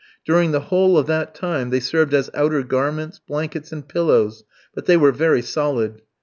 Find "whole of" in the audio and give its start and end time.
0.61-1.05